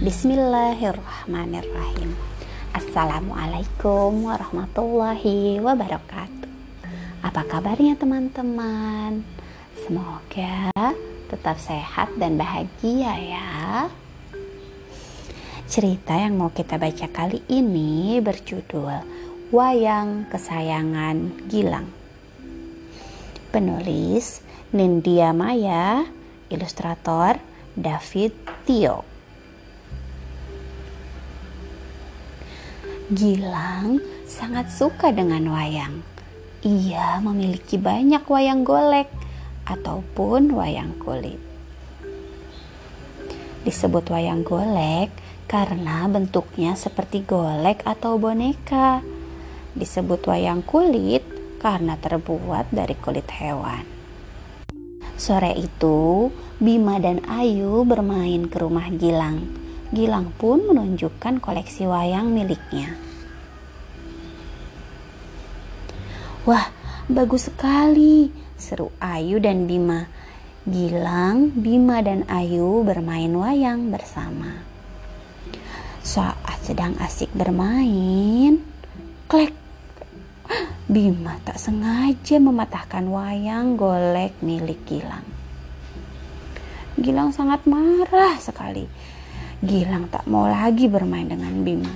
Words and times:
Bismillahirrahmanirrahim. 0.00 2.16
Assalamualaikum 2.72 4.32
warahmatullahi 4.32 5.60
wabarakatuh. 5.60 6.48
Apa 7.20 7.44
kabarnya 7.44 8.00
teman-teman? 8.00 9.20
Semoga 9.84 10.72
tetap 11.28 11.60
sehat 11.60 12.16
dan 12.16 12.40
bahagia 12.40 13.12
ya. 13.12 13.92
Cerita 15.68 16.16
yang 16.16 16.40
mau 16.40 16.48
kita 16.48 16.80
baca 16.80 17.04
kali 17.04 17.44
ini 17.52 18.24
berjudul 18.24 19.04
Wayang 19.52 20.32
Kesayangan 20.32 21.44
Gilang. 21.44 21.92
Penulis 23.52 24.40
Nindya 24.72 25.36
Maya, 25.36 26.08
ilustrator 26.48 27.36
David 27.76 28.32
Tio. 28.64 29.19
Gilang 33.10 33.98
sangat 34.24 34.70
suka 34.70 35.10
dengan 35.10 35.50
wayang. 35.50 36.02
Ia 36.62 37.18
memiliki 37.24 37.80
banyak 37.80 38.22
wayang 38.28 38.62
golek 38.62 39.10
ataupun 39.66 40.54
wayang 40.54 40.94
kulit. 41.00 41.40
Disebut 43.66 44.08
wayang 44.08 44.46
golek 44.46 45.12
karena 45.50 46.06
bentuknya 46.06 46.78
seperti 46.78 47.26
golek 47.26 47.82
atau 47.82 48.16
boneka. 48.16 49.02
Disebut 49.74 50.24
wayang 50.30 50.62
kulit 50.62 51.26
karena 51.60 51.98
terbuat 52.00 52.72
dari 52.72 52.96
kulit 52.96 53.28
hewan. 53.36 53.84
Sore 55.20 55.52
itu, 55.52 56.32
Bima 56.56 56.96
dan 56.96 57.20
Ayu 57.28 57.84
bermain 57.84 58.48
ke 58.48 58.56
rumah 58.56 58.88
Gilang. 58.88 59.44
Gilang 59.90 60.30
pun 60.38 60.70
menunjukkan 60.70 61.42
koleksi 61.42 61.82
wayang 61.82 62.30
miliknya. 62.30 62.94
Wah, 66.46 66.70
bagus 67.10 67.50
sekali, 67.50 68.30
seru 68.54 68.94
Ayu 69.02 69.42
dan 69.42 69.66
Bima. 69.66 70.06
Gilang, 70.62 71.50
Bima, 71.58 72.06
dan 72.06 72.22
Ayu 72.30 72.86
bermain 72.86 73.34
wayang 73.34 73.90
bersama. 73.90 74.62
Saat 76.06 76.62
sedang 76.62 76.94
asik 77.02 77.34
bermain, 77.34 78.62
klek, 79.26 79.58
Bima 80.86 81.34
tak 81.42 81.58
sengaja 81.58 82.38
mematahkan 82.38 83.10
wayang 83.10 83.74
golek 83.74 84.38
milik 84.38 84.78
Gilang. 84.86 85.26
Gilang 86.94 87.34
sangat 87.34 87.66
marah 87.66 88.38
sekali 88.38 89.10
Gilang 89.60 90.08
tak 90.08 90.24
mau 90.24 90.48
lagi 90.48 90.88
bermain 90.88 91.28
dengan 91.28 91.60
Bima. 91.60 91.92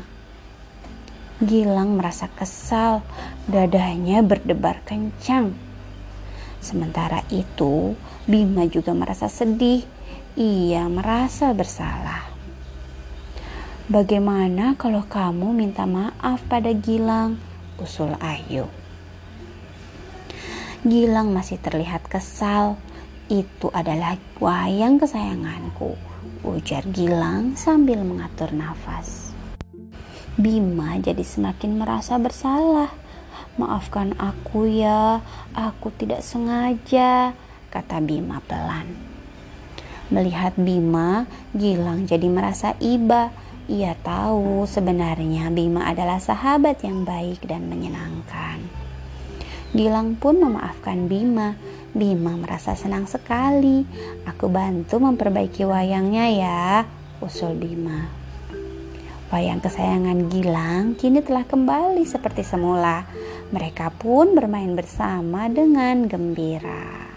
Gilang 1.40 1.96
merasa 1.96 2.28
kesal, 2.28 3.00
dadanya 3.48 4.20
berdebar 4.20 4.84
kencang. 4.84 5.56
Sementara 6.60 7.24
itu, 7.32 7.96
Bima 8.28 8.68
juga 8.68 8.92
merasa 8.92 9.32
sedih. 9.32 9.80
Ia 10.36 10.84
merasa 10.92 11.56
bersalah. 11.56 12.28
Bagaimana 13.88 14.76
kalau 14.76 15.04
kamu 15.08 15.56
minta 15.56 15.88
maaf 15.88 16.44
pada 16.44 16.68
Gilang? 16.72 17.40
Usul 17.80 18.12
Ayu. 18.20 18.68
Gilang 20.84 21.32
masih 21.32 21.56
terlihat 21.56 22.04
kesal. 22.12 22.76
Itu 23.24 23.72
adalah 23.72 24.20
wayang 24.36 25.00
kesayanganku 25.00 26.14
ujar 26.44 26.84
Gilang 26.92 27.56
sambil 27.56 28.04
mengatur 28.04 28.52
nafas. 28.52 29.32
Bima 30.36 31.00
jadi 31.00 31.24
semakin 31.24 31.80
merasa 31.80 32.20
bersalah. 32.20 32.92
Maafkan 33.56 34.12
aku 34.20 34.68
ya, 34.68 35.24
aku 35.56 35.88
tidak 35.94 36.20
sengaja, 36.20 37.32
kata 37.72 38.02
Bima 38.04 38.44
pelan. 38.44 38.92
Melihat 40.12 40.52
Bima, 40.60 41.24
Gilang 41.56 42.04
jadi 42.04 42.28
merasa 42.28 42.76
iba. 42.82 43.32
Ia 43.64 43.96
tahu 44.04 44.68
sebenarnya 44.68 45.48
Bima 45.48 45.88
adalah 45.88 46.20
sahabat 46.20 46.84
yang 46.84 47.08
baik 47.08 47.48
dan 47.48 47.72
menyenangkan. 47.72 48.60
Gilang 49.72 50.18
pun 50.20 50.44
memaafkan 50.44 51.08
Bima 51.08 51.56
Bima 51.94 52.34
merasa 52.34 52.74
senang 52.74 53.06
sekali. 53.06 53.86
Aku 54.26 54.50
bantu 54.50 54.98
memperbaiki 54.98 55.62
wayangnya 55.62 56.26
ya, 56.26 56.62
usul 57.22 57.54
Bima. 57.54 58.10
Wayang 59.30 59.62
kesayangan 59.62 60.26
Gilang 60.26 60.98
kini 60.98 61.22
telah 61.22 61.46
kembali 61.46 62.02
seperti 62.02 62.42
semula. 62.42 63.06
Mereka 63.54 63.94
pun 63.94 64.34
bermain 64.34 64.74
bersama 64.74 65.46
dengan 65.46 66.10
gembira. 66.10 67.14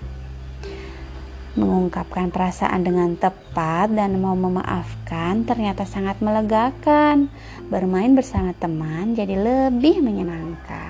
Mengungkapkan 1.57 2.29
perasaan 2.29 2.85
dengan 2.85 3.17
tepat 3.17 3.89
dan 3.89 4.13
mau 4.21 4.37
memaafkan 4.37 5.41
ternyata 5.41 5.89
sangat 5.89 6.21
melegakan. 6.21 7.33
Bermain 7.73 8.13
bersama 8.13 8.53
teman 8.53 9.17
jadi 9.17 9.33
lebih 9.41 10.05
menyenangkan. 10.05 10.86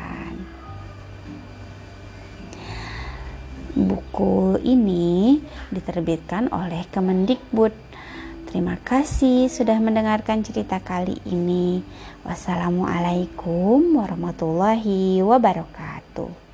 Buku 3.78 4.58
ini 4.66 5.38
diterbitkan 5.70 6.50
oleh 6.50 6.90
Kemendikbud. 6.90 7.70
Terima 8.50 8.74
kasih 8.82 9.54
sudah 9.54 9.78
mendengarkan 9.78 10.42
cerita 10.42 10.82
kali 10.82 11.22
ini. 11.30 11.86
Wassalamualaikum 12.26 14.02
warahmatullahi 14.02 15.22
wabarakatuh. 15.22 16.47